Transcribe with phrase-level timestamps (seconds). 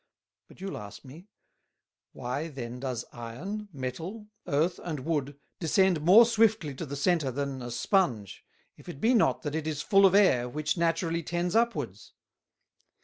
[0.47, 1.27] But you'll ask me,
[2.11, 7.61] Why then does Iron, Metal, Earth and Wood, descend more swiftly to the Center than
[7.61, 8.43] a Sponge,
[8.77, 12.13] if it be not that it is full of Air which naturally tends upwards?